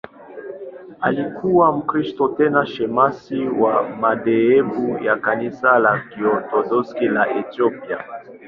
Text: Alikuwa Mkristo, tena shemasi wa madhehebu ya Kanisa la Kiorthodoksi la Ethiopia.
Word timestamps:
Alikuwa 1.01 1.71
Mkristo, 1.77 2.27
tena 2.27 2.65
shemasi 2.65 3.43
wa 3.47 3.89
madhehebu 3.89 5.03
ya 5.03 5.15
Kanisa 5.15 5.79
la 5.79 5.99
Kiorthodoksi 6.09 7.05
la 7.07 7.29
Ethiopia. 7.37 8.03